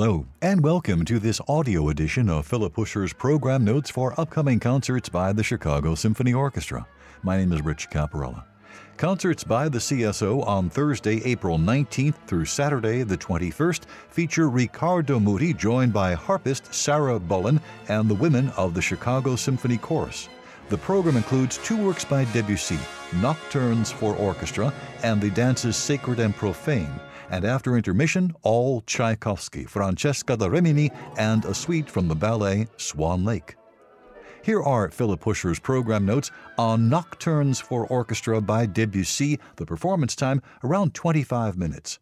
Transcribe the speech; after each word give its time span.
Hello, 0.00 0.24
and 0.42 0.62
welcome 0.62 1.04
to 1.06 1.18
this 1.18 1.40
audio 1.48 1.88
edition 1.88 2.30
of 2.30 2.46
Philip 2.46 2.76
Huscher's 2.76 3.12
program 3.12 3.64
notes 3.64 3.90
for 3.90 4.14
upcoming 4.16 4.60
concerts 4.60 5.08
by 5.08 5.32
the 5.32 5.42
Chicago 5.42 5.96
Symphony 5.96 6.32
Orchestra. 6.32 6.86
My 7.24 7.36
name 7.36 7.52
is 7.52 7.62
Rich 7.62 7.90
Caparella. 7.90 8.44
Concerts 8.96 9.42
by 9.42 9.68
the 9.68 9.80
CSO 9.80 10.46
on 10.46 10.70
Thursday, 10.70 11.20
April 11.24 11.58
19th 11.58 12.14
through 12.28 12.44
Saturday, 12.44 13.02
the 13.02 13.18
21st, 13.18 13.86
feature 14.08 14.48
Riccardo 14.48 15.18
Muti 15.18 15.52
joined 15.52 15.92
by 15.92 16.14
harpist 16.14 16.72
Sarah 16.72 17.18
Bullen 17.18 17.60
and 17.88 18.08
the 18.08 18.14
women 18.14 18.50
of 18.50 18.74
the 18.74 18.82
Chicago 18.82 19.34
Symphony 19.34 19.78
Chorus. 19.78 20.28
The 20.68 20.78
program 20.78 21.16
includes 21.16 21.58
two 21.58 21.76
works 21.76 22.04
by 22.04 22.24
Debussy, 22.26 22.78
Nocturnes 23.16 23.92
for 23.92 24.14
Orchestra 24.14 24.72
and 25.02 25.20
the 25.20 25.30
dances 25.30 25.76
Sacred 25.76 26.20
and 26.20 26.36
Profane, 26.36 27.00
and 27.30 27.44
after 27.44 27.76
intermission, 27.76 28.34
all 28.42 28.80
Tchaikovsky, 28.82 29.64
Francesca 29.64 30.36
da 30.36 30.46
Rimini, 30.46 30.90
and 31.16 31.44
a 31.44 31.54
suite 31.54 31.90
from 31.90 32.08
the 32.08 32.14
ballet 32.14 32.66
Swan 32.76 33.24
Lake. 33.24 33.56
Here 34.42 34.62
are 34.62 34.90
Philip 34.90 35.22
Huscher's 35.22 35.58
program 35.58 36.06
notes 36.06 36.30
on 36.56 36.88
Nocturnes 36.88 37.60
for 37.60 37.86
Orchestra 37.86 38.40
by 38.40 38.66
Debussy, 38.66 39.38
the 39.56 39.66
performance 39.66 40.16
time 40.16 40.40
around 40.64 40.94
25 40.94 41.58
minutes. 41.58 41.98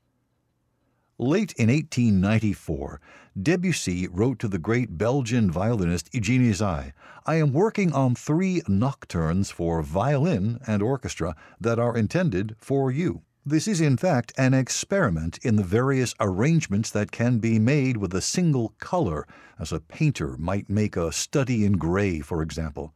Late 1.19 1.55
in 1.57 1.69
1894, 1.69 3.01
Debussy 3.43 4.07
wrote 4.09 4.39
to 4.39 4.49
the 4.49 4.59
great 4.59 4.99
Belgian 4.99 5.51
violinist 5.51 6.13
Eugène 6.13 6.51
Ysaÿe, 6.51 6.93
I 7.25 7.35
am 7.37 7.53
working 7.53 7.93
on 7.93 8.15
three 8.15 8.63
nocturnes 8.69 9.51
for 9.51 9.83
violin 9.83 10.61
and 10.67 10.83
orchestra 10.83 11.35
that 11.61 11.79
are 11.79 11.97
intended 11.97 12.55
for 12.59 12.91
you. 12.91 13.23
This 13.49 13.69
is, 13.69 13.81
in 13.81 13.97
fact, 13.97 14.33
an 14.37 14.55
experiment 14.55 15.39
in 15.41 15.55
the 15.55 15.63
various 15.63 16.17
arrangements 16.19 16.91
that 16.91 17.13
can 17.13 17.39
be 17.39 17.61
made 17.61 17.97
with 17.97 18.13
a 18.13 18.21
single 18.21 18.75
color, 18.81 19.25
as 19.57 19.71
a 19.71 19.79
painter 19.79 20.37
might 20.37 20.69
make 20.69 20.97
a 20.97 21.13
study 21.13 21.65
in 21.65 21.75
gray, 21.75 22.19
for 22.19 22.43
example. 22.43 22.93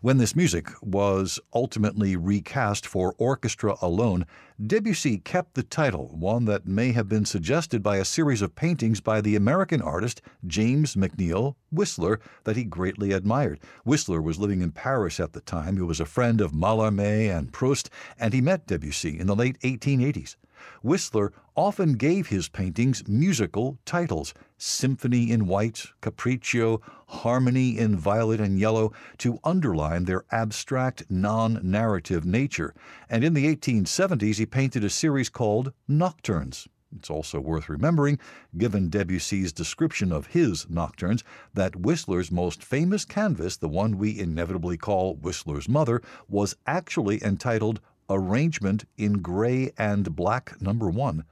When 0.00 0.18
this 0.18 0.36
music 0.36 0.70
was 0.80 1.38
ultimately 1.54 2.16
recast 2.16 2.86
for 2.86 3.14
orchestra 3.18 3.76
alone, 3.80 4.26
Debussy 4.64 5.18
kept 5.18 5.54
the 5.54 5.62
title, 5.62 6.08
one 6.14 6.44
that 6.44 6.66
may 6.66 6.92
have 6.92 7.08
been 7.08 7.24
suggested 7.24 7.82
by 7.82 7.96
a 7.96 8.04
series 8.04 8.42
of 8.42 8.54
paintings 8.54 9.00
by 9.00 9.20
the 9.20 9.36
American 9.36 9.82
artist 9.82 10.22
James 10.46 10.94
McNeill 10.94 11.56
Whistler 11.70 12.20
that 12.44 12.56
he 12.56 12.64
greatly 12.64 13.12
admired. 13.12 13.60
Whistler 13.84 14.22
was 14.22 14.38
living 14.38 14.62
in 14.62 14.72
Paris 14.72 15.18
at 15.18 15.32
the 15.32 15.40
time. 15.40 15.76
He 15.76 15.82
was 15.82 16.00
a 16.00 16.04
friend 16.04 16.40
of 16.40 16.52
Mallarmé 16.52 17.36
and 17.36 17.52
Proust, 17.52 17.90
and 18.18 18.32
he 18.32 18.40
met 18.40 18.66
Debussy 18.66 19.18
in 19.18 19.26
the 19.26 19.36
late 19.36 19.58
1880s. 19.60 20.36
Whistler 20.82 21.32
often 21.56 21.94
gave 21.94 22.28
his 22.28 22.48
paintings 22.48 23.06
musical 23.06 23.78
titles 23.84 24.34
Symphony 24.56 25.30
in 25.30 25.46
White, 25.46 25.86
Capriccio, 26.00 26.80
Harmony 27.06 27.78
in 27.78 27.96
Violet 27.96 28.40
and 28.40 28.58
Yellow 28.58 28.92
to 29.18 29.38
underline 29.44 30.04
their 30.04 30.24
abstract, 30.30 31.04
non 31.10 31.60
narrative 31.62 32.24
nature. 32.24 32.74
And 33.10 33.24
in 33.24 33.34
the 33.34 33.54
1870s, 33.54 34.36
he 34.36 34.46
painted 34.46 34.84
a 34.84 34.90
series 34.90 35.28
called 35.28 35.72
Nocturnes. 35.88 36.68
It's 36.94 37.10
also 37.10 37.40
worth 37.40 37.70
remembering, 37.70 38.18
given 38.56 38.90
Debussy's 38.90 39.52
description 39.52 40.12
of 40.12 40.26
his 40.26 40.68
nocturnes, 40.68 41.24
that 41.54 41.74
Whistler's 41.74 42.30
most 42.30 42.62
famous 42.62 43.04
canvas, 43.04 43.56
the 43.56 43.68
one 43.68 43.96
we 43.96 44.18
inevitably 44.18 44.76
call 44.76 45.16
Whistler's 45.16 45.68
Mother, 45.68 46.02
was 46.28 46.54
actually 46.66 47.22
entitled 47.24 47.80
Arrangement 48.12 48.84
in 48.98 49.14
Gray 49.14 49.72
and 49.78 50.14
Black 50.14 50.60
Number 50.60 50.90
1. 50.90 51.24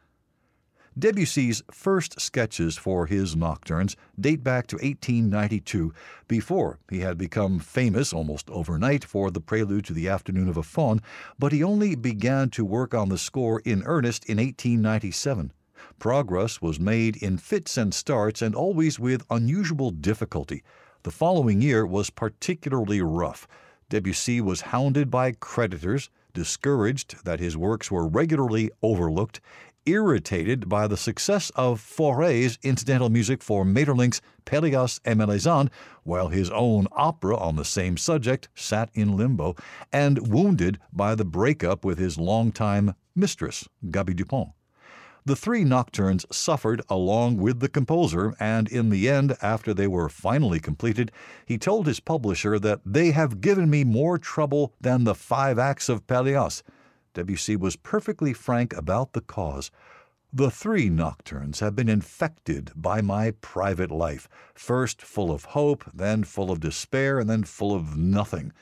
Debussy's 0.99 1.63
first 1.71 2.21
sketches 2.21 2.77
for 2.77 3.07
his 3.07 3.37
nocturnes 3.37 3.97
date 4.19 4.43
back 4.43 4.67
to 4.67 4.77
1892, 4.77 5.93
before 6.27 6.79
he 6.91 7.01
had 7.01 7.17
become 7.17 7.59
famous 7.59 8.13
almost 8.13 8.51
overnight 8.51 9.05
for 9.05 9.31
the 9.31 9.41
prelude 9.41 9.85
to 9.85 9.93
the 9.93 10.09
Afternoon 10.09 10.49
of 10.49 10.57
a 10.57 10.63
Faun, 10.63 11.01
but 11.39 11.53
he 11.53 11.63
only 11.63 11.95
began 11.95 12.51
to 12.51 12.65
work 12.65 12.93
on 12.93 13.09
the 13.09 13.19
score 13.19 13.61
in 13.61 13.83
earnest 13.85 14.25
in 14.25 14.39
1897. 14.39 15.53
Progress 15.99 16.61
was 16.61 16.81
made 16.81 17.17
in 17.17 17.39
fits 17.39 17.77
and 17.77 17.95
starts 17.95 18.43
and 18.43 18.55
always 18.55 18.99
with 18.99 19.25
unusual 19.31 19.91
difficulty. 19.91 20.63
The 21.05 21.11
following 21.11 21.63
year 21.63 21.87
was 21.87 22.11
particularly 22.11 23.01
rough. 23.01 23.47
Debussy 23.89 24.41
was 24.41 24.61
hounded 24.61 25.11
by 25.11 25.33
creditors, 25.33 26.11
discouraged 26.33 27.25
that 27.25 27.41
his 27.41 27.57
works 27.57 27.91
were 27.91 28.07
regularly 28.07 28.71
overlooked, 28.83 29.41
irritated 29.87 30.69
by 30.69 30.87
the 30.87 30.97
success 30.97 31.51
of 31.57 31.81
Fauré's 31.81 32.59
incidental 32.63 33.09
music 33.09 33.43
for 33.43 33.65
Maeterlinck's 33.65 34.21
Pelléas 34.45 35.01
et 35.05 35.17
Mélisande, 35.17 35.71
while 36.05 36.29
his 36.29 36.51
own 36.51 36.87
opera 36.93 37.37
on 37.37 37.57
the 37.57 37.65
same 37.65 37.97
subject 37.97 38.49
sat 38.55 38.91
in 38.95 39.17
limbo, 39.17 39.57
and 39.93 40.29
wounded 40.29 40.79
by 40.93 41.15
the 41.15 41.25
breakup 41.25 41.85
with 41.85 41.99
his 41.99 42.19
longtime 42.19 42.95
mistress, 43.15 43.69
Gaby 43.91 44.15
Dupont. 44.15 44.51
The 45.25 45.37
three 45.37 45.65
nocturnes 45.65 46.25
suffered 46.31 46.81
along 46.89 47.37
with 47.37 47.61
the 47.61 47.69
composer, 47.69 48.35
and 48.41 48.69
in 48.69 48.89
the 48.89 49.09
end, 49.09 49.37
after 49.43 49.75
they 49.75 49.87
were 49.87 50.09
finally 50.09 50.61
completed, 50.61 51.13
he 51.45 51.59
told 51.59 51.87
his 51.87 52.01
publisher 52.01 52.59
that 52.59 52.81
they 52.87 53.11
have 53.11 53.41
given 53.41 53.69
me 53.69 53.85
more 53.85 54.19
trouble 54.19 54.73
than 54.81 55.05
the 55.05 55.15
five 55.15 55.59
acts 55.59 55.89
of 55.89 56.07
Pelléas. 56.07 56.63
Debussy 57.13 57.57
was 57.57 57.77
perfectly 57.77 58.33
frank 58.33 58.73
about 58.75 59.13
the 59.13 59.21
cause. 59.21 59.71
The 60.33 60.51
three 60.51 60.89
nocturnes 60.89 61.61
have 61.61 61.75
been 61.75 61.89
infected 61.89 62.71
by 62.75 63.01
my 63.01 63.33
private 63.41 63.91
life, 63.91 64.29
first 64.55 65.03
full 65.03 65.33
of 65.33 65.45
hope, 65.45 65.85
then 65.93 66.25
full 66.25 66.51
of 66.51 66.61
despair, 66.61 67.19
and 67.19 67.29
then 67.29 67.43
full 67.43 67.75
of 67.75 67.97
nothing. 67.97 68.53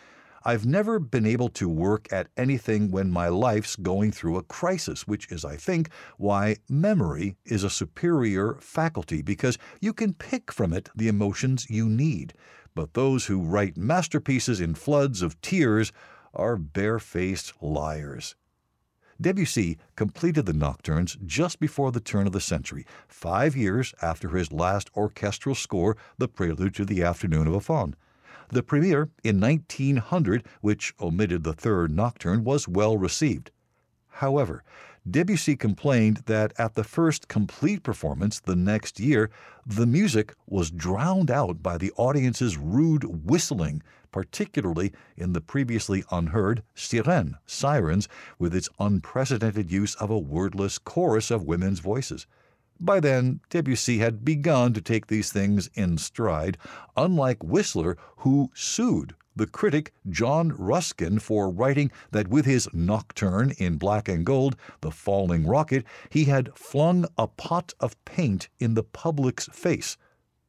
I've 0.45 0.65
never 0.65 0.99
been 0.99 1.27
able 1.27 1.49
to 1.51 1.69
work 1.69 2.13
at 2.13 2.29
anything 2.37 2.91
when 2.91 3.11
my 3.11 3.29
life's 3.29 3.77
going 3.77 4.13
through 4.13 4.37
a 4.37 4.43
crisis, 4.43 5.07
which 5.07 5.31
is, 5.33 5.45
I 5.45 5.57
think, 5.57 5.91
why 6.17 6.57
memory 6.69 7.37
is 7.45 7.65
a 7.65 7.71
superior 7.71 8.55
faculty, 8.61 9.23
because 9.23 9.59
you 9.81 9.93
can 9.93 10.15
pick 10.15 10.53
from 10.53 10.73
it 10.73 10.89
the 10.95 11.09
emotions 11.09 11.69
you 11.69 11.89
need. 11.89 12.35
But 12.75 12.95
those 12.95 13.27
who 13.27 13.43
write 13.43 13.77
masterpieces 13.77 14.61
in 14.61 14.75
floods 14.75 15.23
of 15.23 15.41
tears 15.41 15.93
are 16.33 16.57
barefaced 16.57 17.55
liars. 17.61 18.37
Debussy 19.21 19.79
completed 19.97 20.47
the 20.47 20.53
nocturnes 20.53 21.17
just 21.27 21.59
before 21.59 21.91
the 21.91 21.99
turn 21.99 22.29
of 22.29 22.33
the 22.33 22.41
century, 22.41 22.87
five 23.09 23.57
years 23.57 23.93
after 24.01 24.29
his 24.29 24.53
last 24.53 24.91
orchestral 24.97 25.57
score, 25.57 25.97
the 26.19 26.29
prelude 26.29 26.75
to 26.77 26.85
the 26.85 27.03
Afternoon 27.03 27.49
of 27.49 27.55
a 27.55 27.61
Faun. 27.61 27.97
The 28.51 28.63
premiere 28.63 29.11
in 29.23 29.41
1900, 29.41 30.47
which 30.61 30.95
omitted 31.01 31.45
the 31.45 31.53
third 31.53 31.91
nocturne, 31.91 32.45
was 32.45 32.67
well 32.67 32.97
received. 32.97 33.51
However, 34.09 34.65
Debussy 35.09 35.57
complained 35.57 36.23
that 36.27 36.53
at 36.59 36.75
the 36.75 36.85
first 36.85 37.29
complete 37.29 37.83
performance 37.83 38.41
the 38.41 38.57
next 38.57 38.99
year, 38.99 39.31
the 39.65 39.87
music 39.87 40.35
was 40.47 40.71
drowned 40.71 41.31
out 41.31 41.63
by 41.63 41.79
the 41.79 41.93
audience's 41.97 42.57
rude 42.57 43.05
whistling, 43.05 43.83
particularly 44.11 44.93
in 45.17 45.33
the 45.35 45.41
previously 45.41 46.05
unheard 46.11 46.63
Sirène, 46.75 47.35
Sirens, 47.47 48.09
with 48.39 48.55
its 48.55 48.69
unprecedented 48.79 49.71
use 49.71 49.95
of 49.97 50.11
a 50.11 50.19
wordless 50.19 50.79
chorus 50.79 51.31
of 51.31 51.45
women's 51.45 51.81
voices. 51.81 52.27
By 52.81 53.01
then, 53.01 53.41
Debussy 53.51 53.99
had 53.99 54.25
begun 54.25 54.73
to 54.75 54.81
take 54.81 55.09
these 55.09 55.33
things 55.33 55.69
in 55.75 55.99
stride, 55.99 56.57
unlike 56.97 57.43
Whistler, 57.43 57.97
who 58.19 58.51
sued 58.55 59.15
the 59.35 59.47
critic 59.47 59.93
John 60.09 60.51
Ruskin 60.51 61.19
for 61.19 61.51
writing 61.51 61.91
that 62.11 62.29
with 62.29 62.45
his 62.45 62.69
nocturne 62.73 63.53
in 63.59 63.79
black 63.79 64.09
and 64.09 64.25
gold, 64.25 64.57
The 64.81 64.91
Falling 64.91 65.47
Rocket, 65.47 65.85
he 66.11 66.25
had 66.25 66.57
flung 66.57 67.07
a 67.17 67.27
pot 67.27 67.73
of 67.79 68.03
paint 68.05 68.49
in 68.59 68.75
the 68.75 68.83
public's 68.83 69.47
face. 69.53 69.97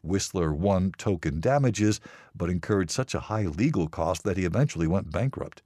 Whistler 0.01 0.53
won 0.53 0.91
token 0.97 1.39
damages, 1.39 1.99
but 2.35 2.49
incurred 2.49 2.89
such 2.89 3.13
a 3.13 3.21
high 3.21 3.45
legal 3.45 3.87
cost 3.87 4.23
that 4.23 4.37
he 4.37 4.45
eventually 4.45 4.87
went 4.87 5.11
bankrupt. 5.11 5.61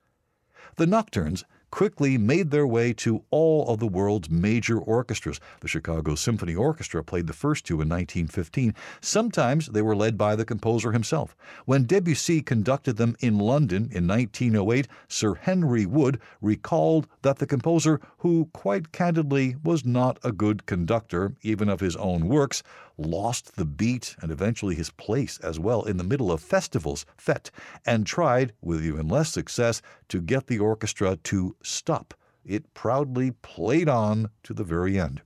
The 0.75 0.87
nocturnes 0.87 1.45
quickly 1.73 2.19
made 2.19 2.51
their 2.51 2.67
way 2.67 2.93
to 2.93 3.23
all 3.31 3.67
of 3.67 3.79
the 3.79 3.87
world's 3.87 4.29
major 4.29 4.77
orchestras. 4.77 5.39
The 5.61 5.67
Chicago 5.67 6.13
Symphony 6.13 6.53
Orchestra 6.53 7.03
played 7.03 7.25
the 7.25 7.33
first 7.33 7.65
two 7.65 7.81
in 7.81 7.89
1915. 7.89 8.75
Sometimes 9.01 9.65
they 9.65 9.81
were 9.81 9.95
led 9.95 10.15
by 10.15 10.35
the 10.35 10.45
composer 10.45 10.91
himself. 10.91 11.35
When 11.65 11.85
Debussy 11.85 12.43
conducted 12.43 12.97
them 12.97 13.15
in 13.21 13.39
London 13.39 13.89
in 13.91 14.07
1908, 14.07 14.87
Sir 15.07 15.33
Henry 15.33 15.87
Wood 15.87 16.19
recalled 16.41 17.07
that 17.23 17.39
the 17.39 17.47
composer, 17.47 17.99
who 18.19 18.51
quite 18.53 18.91
candidly 18.91 19.55
was 19.63 19.83
not 19.83 20.19
a 20.23 20.31
good 20.31 20.67
conductor 20.67 21.33
even 21.41 21.69
of 21.69 21.79
his 21.79 21.95
own 21.95 22.27
works, 22.27 22.61
lost 22.97 23.55
the 23.55 23.65
beat 23.65 24.15
and 24.21 24.31
eventually 24.31 24.75
his 24.75 24.89
place 24.91 25.39
as 25.39 25.59
well 25.59 25.83
in 25.83 25.97
the 25.97 26.03
middle 26.03 26.31
of 26.31 26.41
festivals, 26.41 27.05
fete, 27.17 27.51
and 27.85 28.05
tried, 28.05 28.53
with 28.61 28.85
even 28.85 29.07
less 29.07 29.31
success, 29.31 29.81
to 30.09 30.21
get 30.21 30.47
the 30.47 30.59
orchestra 30.59 31.15
to 31.17 31.55
stop. 31.63 32.13
It 32.45 32.73
proudly 32.73 33.31
played 33.31 33.89
on 33.89 34.29
to 34.43 34.53
the 34.53 34.63
very 34.63 34.99
end. 34.99 35.21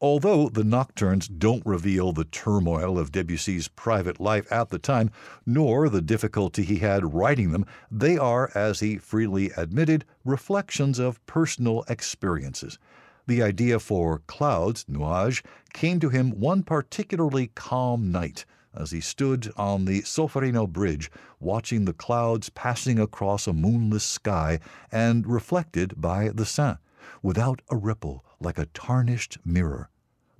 Although 0.00 0.48
the 0.48 0.64
nocturnes 0.64 1.28
don't 1.28 1.64
reveal 1.64 2.12
the 2.12 2.24
turmoil 2.24 2.98
of 2.98 3.12
Debussy's 3.12 3.68
private 3.68 4.20
life 4.20 4.50
at 4.52 4.68
the 4.68 4.78
time, 4.78 5.10
nor 5.46 5.88
the 5.88 6.02
difficulty 6.02 6.62
he 6.62 6.80
had 6.80 7.14
writing 7.14 7.52
them, 7.52 7.64
they 7.90 8.18
are, 8.18 8.50
as 8.54 8.80
he 8.80 8.98
freely 8.98 9.50
admitted, 9.56 10.04
reflections 10.24 10.98
of 10.98 11.24
personal 11.26 11.84
experiences. 11.88 12.78
The 13.26 13.42
idea 13.42 13.80
for 13.80 14.18
Clouds, 14.26 14.84
Nuages, 14.86 15.42
came 15.72 15.98
to 16.00 16.10
him 16.10 16.38
one 16.38 16.62
particularly 16.62 17.50
calm 17.54 18.12
night 18.12 18.44
as 18.74 18.90
he 18.90 19.00
stood 19.00 19.50
on 19.56 19.84
the 19.84 20.02
Solferino 20.02 20.66
Bridge 20.66 21.10
watching 21.40 21.84
the 21.84 21.94
clouds 21.94 22.50
passing 22.50 22.98
across 22.98 23.46
a 23.46 23.52
moonless 23.52 24.04
sky 24.04 24.60
and 24.92 25.26
reflected 25.26 26.00
by 26.00 26.28
the 26.28 26.44
Seine, 26.44 26.78
without 27.22 27.62
a 27.70 27.76
ripple, 27.76 28.24
like 28.40 28.58
a 28.58 28.66
tarnished 28.66 29.38
mirror. 29.44 29.88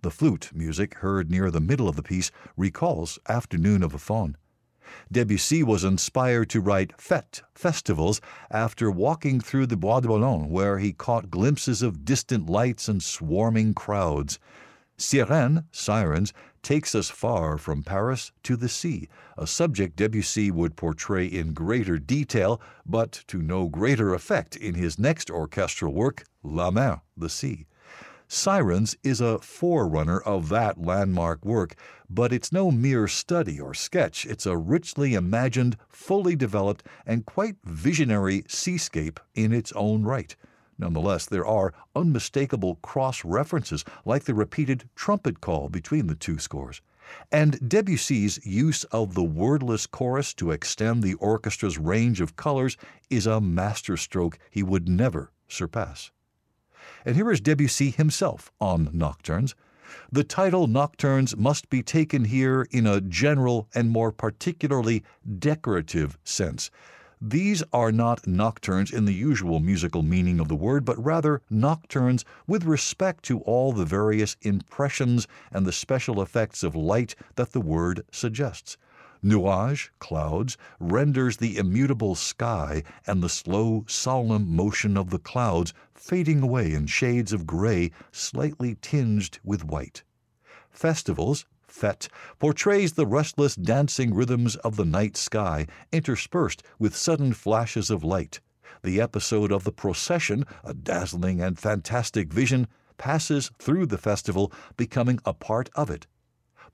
The 0.02 0.10
flute 0.10 0.50
music 0.52 0.96
heard 0.96 1.30
near 1.30 1.50
the 1.50 1.60
middle 1.60 1.88
of 1.88 1.96
the 1.96 2.02
piece 2.02 2.30
recalls 2.56 3.18
Afternoon 3.28 3.82
of 3.82 3.94
a 3.94 3.98
Faun. 3.98 4.36
Debussy 5.10 5.62
was 5.62 5.84
inspired 5.84 6.48
to 6.50 6.60
write 6.60 6.96
fête 6.98 7.42
festivals 7.54 8.20
after 8.50 8.90
walking 8.90 9.40
through 9.40 9.66
the 9.66 9.76
Bois 9.76 10.00
de 10.00 10.08
Boulogne, 10.08 10.48
where 10.48 10.78
he 10.78 10.92
caught 10.92 11.30
glimpses 11.30 11.82
of 11.82 12.04
distant 12.04 12.48
lights 12.48 12.88
and 12.88 13.02
swarming 13.02 13.74
crowds. 13.74 14.38
Sirène, 14.96 15.64
Sirens, 15.72 16.32
takes 16.62 16.94
us 16.94 17.10
far 17.10 17.58
from 17.58 17.82
Paris 17.82 18.32
to 18.42 18.56
the 18.56 18.68
sea, 18.68 19.08
a 19.36 19.46
subject 19.46 19.96
Debussy 19.96 20.50
would 20.50 20.76
portray 20.76 21.26
in 21.26 21.52
greater 21.52 21.98
detail, 21.98 22.60
but 22.86 23.24
to 23.26 23.42
no 23.42 23.68
greater 23.68 24.14
effect 24.14 24.56
in 24.56 24.74
his 24.74 24.98
next 24.98 25.30
orchestral 25.30 25.92
work, 25.92 26.24
La 26.42 26.70
Mer, 26.70 27.00
the 27.16 27.28
Sea. 27.28 27.66
Sirens 28.34 28.96
is 29.04 29.20
a 29.20 29.38
forerunner 29.38 30.18
of 30.18 30.48
that 30.48 30.76
landmark 30.82 31.44
work, 31.44 31.76
but 32.10 32.32
it's 32.32 32.50
no 32.50 32.72
mere 32.72 33.06
study 33.06 33.60
or 33.60 33.74
sketch. 33.74 34.26
It's 34.26 34.44
a 34.44 34.56
richly 34.56 35.14
imagined, 35.14 35.76
fully 35.88 36.34
developed, 36.34 36.82
and 37.06 37.24
quite 37.24 37.54
visionary 37.62 38.42
seascape 38.48 39.20
in 39.36 39.52
its 39.52 39.70
own 39.76 40.02
right. 40.02 40.34
Nonetheless, 40.78 41.26
there 41.26 41.46
are 41.46 41.72
unmistakable 41.94 42.74
cross 42.82 43.24
references, 43.24 43.84
like 44.04 44.24
the 44.24 44.34
repeated 44.34 44.90
trumpet 44.96 45.40
call 45.40 45.68
between 45.68 46.08
the 46.08 46.16
two 46.16 46.40
scores. 46.40 46.82
And 47.30 47.60
Debussy's 47.66 48.44
use 48.44 48.82
of 48.84 49.14
the 49.14 49.22
wordless 49.22 49.86
chorus 49.86 50.34
to 50.34 50.50
extend 50.50 51.04
the 51.04 51.14
orchestra's 51.14 51.78
range 51.78 52.20
of 52.20 52.34
colors 52.34 52.76
is 53.08 53.28
a 53.28 53.40
masterstroke 53.40 54.40
he 54.50 54.64
would 54.64 54.88
never 54.88 55.30
surpass. 55.46 56.10
And 57.04 57.16
here 57.16 57.30
is 57.30 57.40
Debussy 57.40 57.90
himself 57.90 58.50
on 58.60 58.88
Nocturnes. 58.92 59.54
The 60.10 60.24
title 60.24 60.66
Nocturnes 60.66 61.36
must 61.36 61.68
be 61.68 61.82
taken 61.82 62.24
here 62.24 62.66
in 62.70 62.86
a 62.86 63.00
general 63.02 63.68
and 63.74 63.90
more 63.90 64.10
particularly 64.10 65.04
decorative 65.38 66.18
sense. 66.24 66.70
These 67.20 67.62
are 67.72 67.92
not 67.92 68.26
nocturnes 68.26 68.90
in 68.90 69.04
the 69.04 69.14
usual 69.14 69.60
musical 69.60 70.02
meaning 70.02 70.40
of 70.40 70.48
the 70.48 70.56
word, 70.56 70.84
but 70.84 71.02
rather 71.02 71.42
nocturnes 71.50 72.24
with 72.46 72.64
respect 72.64 73.24
to 73.24 73.40
all 73.40 73.72
the 73.72 73.84
various 73.84 74.36
impressions 74.42 75.26
and 75.52 75.66
the 75.66 75.72
special 75.72 76.20
effects 76.22 76.62
of 76.62 76.74
light 76.74 77.14
that 77.36 77.52
the 77.52 77.60
word 77.60 78.04
suggests. 78.10 78.76
Nuage, 79.26 79.90
clouds, 80.00 80.58
renders 80.78 81.38
the 81.38 81.56
immutable 81.56 82.14
sky 82.14 82.82
and 83.06 83.22
the 83.22 83.30
slow, 83.30 83.86
solemn 83.88 84.54
motion 84.54 84.98
of 84.98 85.08
the 85.08 85.18
clouds 85.18 85.72
fading 85.94 86.42
away 86.42 86.74
in 86.74 86.86
shades 86.86 87.32
of 87.32 87.46
gray 87.46 87.90
slightly 88.12 88.74
tinged 88.82 89.38
with 89.42 89.64
white. 89.64 90.02
Festivals, 90.68 91.46
fête, 91.66 92.08
portrays 92.38 92.92
the 92.92 93.06
restless 93.06 93.56
dancing 93.56 94.12
rhythms 94.12 94.56
of 94.56 94.76
the 94.76 94.84
night 94.84 95.16
sky 95.16 95.66
interspersed 95.90 96.62
with 96.78 96.94
sudden 96.94 97.32
flashes 97.32 97.88
of 97.88 98.04
light. 98.04 98.40
The 98.82 99.00
episode 99.00 99.50
of 99.50 99.64
the 99.64 99.72
procession, 99.72 100.44
a 100.62 100.74
dazzling 100.74 101.40
and 101.40 101.58
fantastic 101.58 102.30
vision, 102.30 102.68
passes 102.98 103.50
through 103.58 103.86
the 103.86 103.96
festival, 103.96 104.52
becoming 104.76 105.18
a 105.24 105.32
part 105.32 105.70
of 105.74 105.88
it 105.88 106.06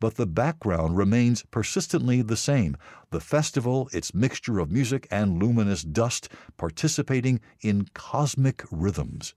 but 0.01 0.17
the 0.17 0.27
background 0.27 0.97
remains 0.97 1.45
persistently 1.51 2.23
the 2.23 2.37
same 2.37 2.77
the 3.11 3.21
festival, 3.21 3.89
its 3.93 4.15
mixture 4.15 4.59
of 4.59 4.71
music 4.71 5.07
and 5.11 5.41
luminous 5.41 5.83
dust, 5.83 6.29
participating 6.57 7.41
in 7.61 7.87
cosmic 7.95 8.65
rhythms. 8.71 9.35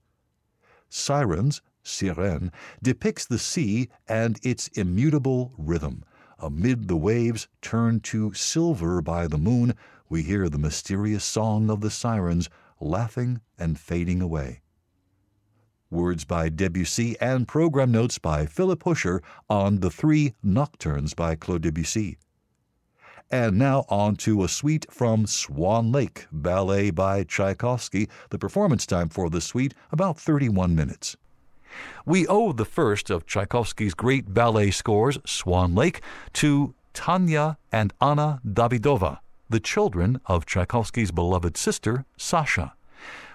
Sirens, 0.88 1.60
Sirène, 1.84 2.50
depicts 2.82 3.26
the 3.26 3.38
sea 3.38 3.88
and 4.08 4.38
its 4.42 4.68
immutable 4.68 5.52
rhythm. 5.58 6.04
Amid 6.38 6.88
the 6.88 6.96
waves 6.96 7.48
turned 7.60 8.04
to 8.04 8.32
silver 8.32 9.02
by 9.02 9.26
the 9.26 9.38
moon, 9.38 9.74
we 10.08 10.22
hear 10.22 10.48
the 10.48 10.58
mysterious 10.58 11.24
song 11.24 11.68
of 11.68 11.80
the 11.80 11.90
sirens 11.90 12.48
laughing 12.80 13.40
and 13.58 13.78
fading 13.78 14.20
away. 14.20 14.60
Words 15.94 16.24
by 16.24 16.48
Debussy 16.48 17.14
and 17.20 17.46
program 17.46 17.92
notes 17.92 18.18
by 18.18 18.46
Philip 18.46 18.82
Huscher 18.82 19.22
on 19.48 19.78
The 19.78 19.90
Three 19.90 20.34
Nocturnes 20.44 21.14
by 21.14 21.36
Claude 21.36 21.62
Debussy. 21.62 22.18
And 23.30 23.56
now 23.56 23.84
on 23.88 24.16
to 24.16 24.42
a 24.42 24.48
suite 24.48 24.86
from 24.90 25.24
Swan 25.28 25.92
Lake, 25.92 26.26
ballet 26.32 26.90
by 26.90 27.22
Tchaikovsky. 27.22 28.08
The 28.30 28.40
performance 28.40 28.86
time 28.86 29.08
for 29.08 29.30
the 29.30 29.40
suite 29.40 29.72
about 29.92 30.18
31 30.18 30.74
minutes. 30.74 31.16
We 32.04 32.26
owe 32.26 32.50
the 32.50 32.64
first 32.64 33.08
of 33.08 33.24
Tchaikovsky's 33.24 33.94
great 33.94 34.34
ballet 34.34 34.72
scores, 34.72 35.18
Swan 35.24 35.76
Lake, 35.76 36.02
to 36.32 36.74
Tanya 36.92 37.56
and 37.70 37.92
Anna 38.00 38.40
Davidova, 38.44 39.20
the 39.48 39.60
children 39.60 40.20
of 40.26 40.44
Tchaikovsky's 40.44 41.12
beloved 41.12 41.56
sister, 41.56 42.04
Sasha. 42.16 42.74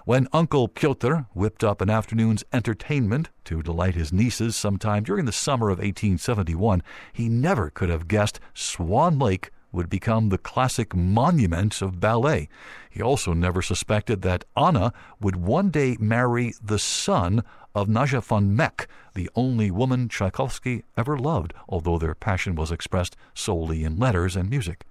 When 0.10 0.28
Uncle 0.34 0.68
Pyotr 0.68 1.28
whipped 1.36 1.64
up 1.64 1.82
an 1.82 1.90
afternoon's 1.92 2.44
entertainment 2.52 3.30
to 3.44 3.62
delight 3.62 3.94
his 3.94 4.12
nieces 4.12 4.56
sometime 4.56 5.04
during 5.04 5.26
the 5.26 5.32
summer 5.32 5.70
of 5.70 5.78
1871, 5.78 6.82
he 7.14 7.30
never 7.30 7.70
could 7.70 7.90
have 7.90 8.08
guessed 8.08 8.40
Swan 8.56 9.20
Lake 9.20 9.52
would 9.72 9.88
become 9.88 10.30
the 10.30 10.40
classic 10.40 10.96
monument 10.96 11.80
of 11.84 12.00
ballet. 12.00 12.50
He 12.89 13.04
also 13.04 13.34
never 13.34 13.62
suspected 13.62 14.24
that 14.24 14.46
Anna 14.58 14.94
would 15.22 15.36
one 15.36 15.70
day 15.70 15.96
marry 16.00 16.56
the 16.60 16.80
son 16.80 17.44
of 17.75 17.88
Nadezhda 17.88 18.24
von 18.24 18.56
Meck, 18.56 18.88
the 19.13 19.30
only 19.36 19.70
woman 19.70 20.10
Tchaikovsky 20.10 20.86
ever 20.98 21.20
loved, 21.20 21.54
although 21.68 22.00
their 22.00 22.16
passion 22.16 22.56
was 22.56 22.72
expressed 22.72 23.16
solely 23.36 23.84
in 23.84 24.00
letters 24.00 24.36
and 24.36 24.50
music. 24.50 24.88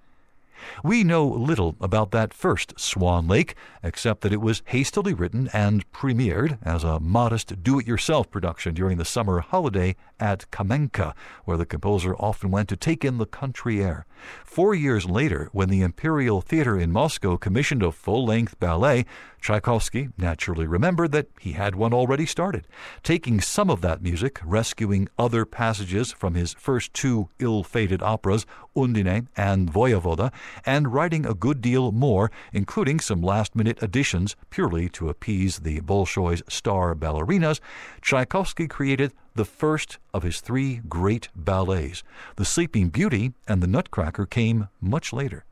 We 0.83 1.03
know 1.03 1.27
little 1.27 1.75
about 1.81 2.11
that 2.11 2.33
first 2.33 2.79
Swan 2.79 3.27
Lake, 3.27 3.55
except 3.83 4.21
that 4.21 4.33
it 4.33 4.41
was 4.41 4.61
hastily 4.65 5.13
written 5.13 5.49
and 5.53 5.89
premiered 5.91 6.57
as 6.63 6.83
a 6.83 6.99
modest 6.99 7.63
do 7.63 7.79
it 7.79 7.87
yourself 7.87 8.29
production 8.29 8.73
during 8.73 8.97
the 8.97 9.05
summer 9.05 9.39
holiday 9.39 9.95
at 10.19 10.49
Kamenka, 10.51 11.13
where 11.45 11.57
the 11.57 11.65
composer 11.65 12.15
often 12.15 12.51
went 12.51 12.69
to 12.69 12.75
take 12.75 13.05
in 13.05 13.17
the 13.17 13.25
country 13.25 13.83
air. 13.83 14.05
Four 14.43 14.75
years 14.75 15.05
later, 15.05 15.49
when 15.53 15.69
the 15.69 15.81
Imperial 15.81 16.41
Theater 16.41 16.77
in 16.77 16.91
Moscow 16.91 17.37
commissioned 17.37 17.83
a 17.83 17.91
full 17.91 18.25
length 18.25 18.59
ballet, 18.59 19.05
Tchaikovsky 19.41 20.09
naturally 20.17 20.67
remembered 20.67 21.13
that 21.13 21.27
he 21.39 21.53
had 21.53 21.75
one 21.75 21.93
already 21.93 22.25
started, 22.25 22.67
taking 23.03 23.39
some 23.39 23.69
of 23.69 23.79
that 23.81 24.01
music, 24.01 24.39
rescuing 24.43 25.07
other 25.17 25.45
passages 25.45 26.11
from 26.11 26.33
his 26.33 26.53
first 26.53 26.93
two 26.93 27.29
ill 27.39 27.63
fated 27.63 28.01
operas, 28.01 28.45
Undine 28.75 29.29
and 29.37 29.71
Voyevoda, 29.71 30.31
and 30.65 30.93
writing 30.93 31.25
a 31.25 31.33
good 31.33 31.61
deal 31.61 31.91
more, 31.91 32.31
including 32.53 32.99
some 32.99 33.21
last 33.21 33.55
minute 33.55 33.81
additions 33.81 34.35
purely 34.49 34.89
to 34.89 35.09
appease 35.09 35.59
the 35.59 35.81
Bolshoi's 35.81 36.43
star 36.47 36.95
ballerinas. 36.95 37.59
Tchaikovsky 38.01 38.67
created 38.67 39.13
the 39.35 39.45
first 39.45 39.97
of 40.13 40.23
his 40.23 40.41
three 40.41 40.81
great 40.89 41.29
ballets. 41.35 42.03
The 42.35 42.45
Sleeping 42.45 42.89
Beauty 42.89 43.33
and 43.47 43.61
The 43.61 43.67
Nutcracker 43.67 44.25
came 44.25 44.67
much 44.81 45.13
later. 45.13 45.45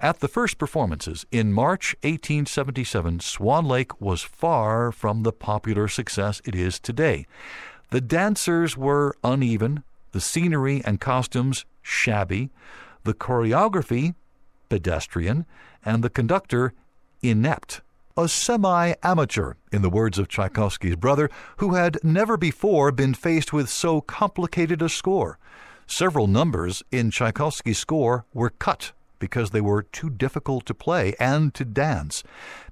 At 0.00 0.20
the 0.20 0.28
first 0.28 0.58
performances 0.58 1.26
in 1.32 1.52
March 1.52 1.96
1877, 2.02 3.20
Swan 3.20 3.66
Lake 3.66 4.00
was 4.00 4.22
far 4.22 4.92
from 4.92 5.22
the 5.22 5.32
popular 5.32 5.88
success 5.88 6.40
it 6.44 6.54
is 6.54 6.78
today. 6.78 7.26
The 7.90 8.00
dancers 8.00 8.76
were 8.76 9.16
uneven, 9.24 9.82
the 10.12 10.20
scenery 10.20 10.82
and 10.84 11.00
costumes 11.00 11.64
shabby, 11.82 12.50
the 13.04 13.14
choreography 13.14 14.14
pedestrian, 14.68 15.46
and 15.84 16.02
the 16.02 16.10
conductor 16.10 16.72
inept. 17.22 17.80
A 18.16 18.28
semi 18.28 18.94
amateur, 19.02 19.54
in 19.70 19.82
the 19.82 19.90
words 19.90 20.18
of 20.18 20.28
Tchaikovsky's 20.28 20.96
brother, 20.96 21.30
who 21.58 21.74
had 21.74 21.98
never 22.02 22.36
before 22.36 22.90
been 22.90 23.14
faced 23.14 23.52
with 23.52 23.68
so 23.68 24.00
complicated 24.00 24.82
a 24.82 24.88
score. 24.88 25.38
Several 25.86 26.26
numbers 26.26 26.82
in 26.90 27.10
Tchaikovsky's 27.10 27.78
score 27.78 28.24
were 28.34 28.50
cut 28.50 28.92
because 29.20 29.50
they 29.50 29.60
were 29.60 29.82
too 29.82 30.10
difficult 30.10 30.66
to 30.66 30.74
play 30.74 31.14
and 31.18 31.54
to 31.54 31.64
dance. 31.64 32.22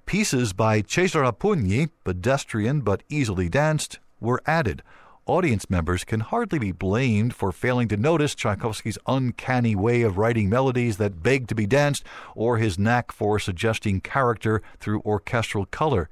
Pieces 0.05 0.53
by 0.53 0.83
Cesare 0.83 1.33
Pugni, 1.33 1.91
pedestrian 2.05 2.81
but 2.81 3.03
easily 3.09 3.49
danced, 3.49 3.99
were 4.21 4.43
added. 4.47 4.83
Audience 5.29 5.69
members 5.69 6.05
can 6.05 6.21
hardly 6.21 6.61
be 6.61 6.71
blamed 6.71 7.35
for 7.35 7.51
failing 7.51 7.89
to 7.89 7.97
notice 7.97 8.33
Tchaikovsky's 8.33 8.97
uncanny 9.09 9.75
way 9.75 10.03
of 10.03 10.19
writing 10.19 10.49
melodies 10.49 10.99
that 10.99 11.21
beg 11.21 11.49
to 11.49 11.55
be 11.57 11.67
danced 11.67 12.05
or 12.37 12.59
his 12.59 12.79
knack 12.79 13.11
for 13.11 13.41
suggesting 13.41 14.01
character 14.01 14.63
through 14.79 15.01
orchestral 15.01 15.67
color. 15.67 16.09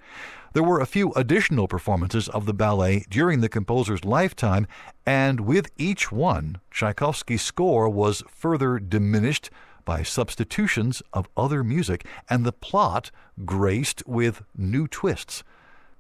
There 0.53 0.65
were 0.65 0.81
a 0.81 0.87
few 0.87 1.13
additional 1.13 1.69
performances 1.69 2.29
of 2.29 2.45
the 2.45 2.53
ballet 2.53 3.05
during 3.09 3.41
the 3.41 3.49
composer's 3.49 4.05
lifetime, 4.05 4.67
and 5.07 5.39
with 5.39 5.71
each 5.79 6.11
one, 6.11 6.59
Tchaikovsky's 6.73 7.43
score 7.43 7.89
was 7.89 8.25
further 8.27 8.81
diminished 8.81 9.49
by 9.85 10.03
substitutions 10.03 11.03
of 11.13 11.29
other 11.37 11.63
music, 11.63 12.05
and 12.29 12.45
the 12.45 12.53
plot 12.53 13.13
graced 13.45 14.03
with 14.09 14.43
new 14.57 14.89
twists. 14.89 15.45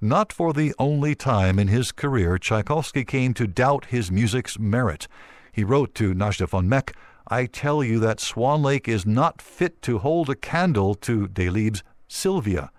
Not 0.04 0.34
for 0.34 0.52
the 0.52 0.74
only 0.78 1.14
time 1.14 1.58
in 1.58 1.68
his 1.68 1.90
career, 1.90 2.36
Tchaikovsky 2.36 3.06
came 3.06 3.32
to 3.32 3.46
doubt 3.46 3.86
his 3.86 4.10
music's 4.10 4.58
merit. 4.58 5.08
He 5.50 5.64
wrote 5.64 5.94
to 5.94 6.12
Nadezhda 6.12 6.46
von 6.46 6.68
Meck, 6.68 6.94
I 7.26 7.46
tell 7.46 7.82
you 7.82 7.98
that 8.00 8.20
Swan 8.20 8.62
Lake 8.62 8.86
is 8.86 9.06
not 9.06 9.40
fit 9.40 9.80
to 9.80 10.00
hold 10.00 10.28
a 10.28 10.34
candle 10.34 10.94
to 10.96 11.26
Delibes' 11.26 11.82
Sylvia. 12.06 12.70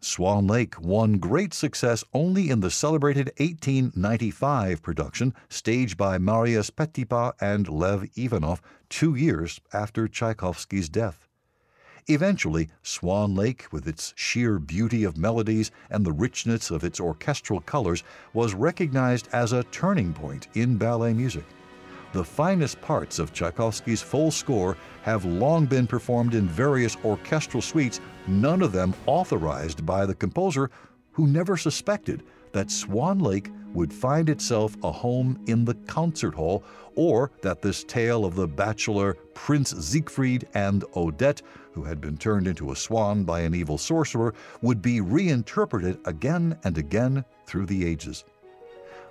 Swan 0.00 0.48
Lake 0.48 0.74
won 0.80 1.18
great 1.18 1.54
success 1.54 2.02
only 2.12 2.50
in 2.50 2.58
the 2.58 2.70
celebrated 2.72 3.30
1895 3.38 4.82
production 4.82 5.34
staged 5.48 5.96
by 5.96 6.18
Marius 6.18 6.70
Petipa 6.70 7.34
and 7.40 7.68
Lev 7.68 8.08
Ivanov 8.16 8.60
two 8.88 9.14
years 9.14 9.60
after 9.72 10.08
Tchaikovsky's 10.08 10.88
death. 10.88 11.25
Eventually, 12.08 12.68
Swan 12.84 13.34
Lake, 13.34 13.66
with 13.72 13.88
its 13.88 14.14
sheer 14.16 14.60
beauty 14.60 15.02
of 15.02 15.16
melodies 15.16 15.72
and 15.90 16.06
the 16.06 16.12
richness 16.12 16.70
of 16.70 16.84
its 16.84 17.00
orchestral 17.00 17.60
colors, 17.60 18.04
was 18.32 18.54
recognized 18.54 19.28
as 19.32 19.52
a 19.52 19.64
turning 19.64 20.14
point 20.14 20.46
in 20.54 20.76
ballet 20.76 21.12
music. 21.12 21.44
The 22.12 22.22
finest 22.22 22.80
parts 22.80 23.18
of 23.18 23.32
Tchaikovsky's 23.32 24.02
full 24.02 24.30
score 24.30 24.76
have 25.02 25.24
long 25.24 25.66
been 25.66 25.88
performed 25.88 26.34
in 26.34 26.46
various 26.46 26.96
orchestral 27.04 27.60
suites, 27.60 28.00
none 28.28 28.62
of 28.62 28.70
them 28.70 28.94
authorized 29.06 29.84
by 29.84 30.06
the 30.06 30.14
composer, 30.14 30.70
who 31.10 31.26
never 31.26 31.56
suspected 31.56 32.22
that 32.56 32.70
Swan 32.70 33.18
Lake 33.18 33.50
would 33.74 33.92
find 33.92 34.30
itself 34.30 34.78
a 34.82 34.90
home 34.90 35.38
in 35.46 35.66
the 35.66 35.74
concert 35.86 36.34
hall, 36.34 36.64
or 36.94 37.30
that 37.42 37.60
this 37.60 37.84
tale 37.84 38.24
of 38.24 38.34
the 38.34 38.48
bachelor 38.48 39.12
Prince 39.34 39.72
Siegfried 39.72 40.48
and 40.54 40.82
Odette, 40.96 41.42
who 41.72 41.84
had 41.84 42.00
been 42.00 42.16
turned 42.16 42.46
into 42.46 42.72
a 42.72 42.76
swan 42.76 43.24
by 43.24 43.40
an 43.40 43.54
evil 43.54 43.76
sorcerer, 43.76 44.32
would 44.62 44.80
be 44.80 45.02
reinterpreted 45.02 45.98
again 46.06 46.58
and 46.64 46.78
again 46.78 47.26
through 47.44 47.66
the 47.66 47.84
ages. 47.84 48.24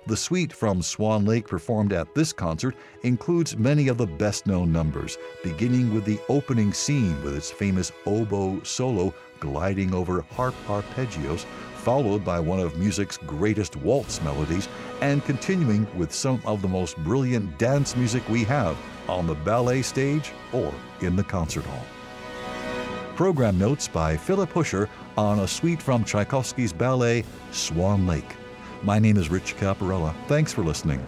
The 0.08 0.16
suite 0.16 0.52
from 0.52 0.82
Swan 0.82 1.24
Lake 1.24 1.46
performed 1.46 1.92
at 1.92 2.12
this 2.16 2.32
concert 2.32 2.74
includes 3.04 3.56
many 3.56 3.86
of 3.86 3.98
the 3.98 4.06
best 4.08 4.48
known 4.48 4.72
numbers, 4.72 5.18
beginning 5.44 5.94
with 5.94 6.04
the 6.04 6.20
opening 6.28 6.72
scene 6.72 7.22
with 7.22 7.36
its 7.36 7.52
famous 7.52 7.92
oboe 8.06 8.60
solo 8.64 9.14
gliding 9.40 9.94
over 9.94 10.22
harp 10.32 10.54
arpeggios, 10.66 11.44
followed 11.74 12.24
by 12.24 12.40
one 12.40 12.60
of 12.60 12.76
music's 12.76 13.16
greatest 13.16 13.76
waltz 13.76 14.20
melodies, 14.22 14.68
and 15.00 15.24
continuing 15.24 15.86
with 15.96 16.12
some 16.12 16.40
of 16.44 16.62
the 16.62 16.68
most 16.68 16.96
brilliant 16.98 17.58
dance 17.58 17.96
music 17.96 18.28
we 18.28 18.44
have 18.44 18.76
on 19.08 19.26
the 19.26 19.34
ballet 19.34 19.82
stage 19.82 20.32
or 20.52 20.72
in 21.00 21.16
the 21.16 21.24
concert 21.24 21.64
hall. 21.64 21.84
Program 23.14 23.58
notes 23.58 23.88
by 23.88 24.16
Philip 24.16 24.52
Huscher 24.52 24.88
on 25.16 25.40
a 25.40 25.48
suite 25.48 25.80
from 25.80 26.04
Tchaikovsky's 26.04 26.72
ballet 26.72 27.24
Swan 27.50 28.06
Lake. 28.06 28.36
My 28.82 28.98
name 28.98 29.16
is 29.16 29.30
Rich 29.30 29.56
Caparella. 29.56 30.14
Thanks 30.26 30.52
for 30.52 30.62
listening. 30.62 31.04